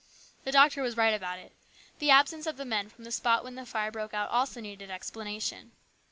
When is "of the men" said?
2.47-2.89